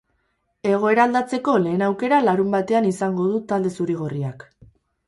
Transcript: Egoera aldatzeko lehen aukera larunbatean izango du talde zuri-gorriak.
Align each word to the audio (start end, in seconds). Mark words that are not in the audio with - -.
Egoera 0.69 1.05
aldatzeko 1.09 1.55
lehen 1.65 1.85
aukera 1.89 2.23
larunbatean 2.29 2.91
izango 2.95 3.31
du 3.35 3.45
talde 3.55 3.77
zuri-gorriak. 3.79 4.53